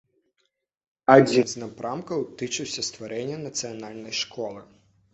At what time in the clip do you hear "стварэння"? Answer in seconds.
2.91-3.41